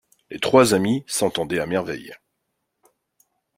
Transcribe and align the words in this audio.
Les 0.31 0.39
trois 0.39 0.73
amis 0.73 1.03
s’entendaient 1.05 1.59
à 1.59 1.67
merveille. 1.67 2.15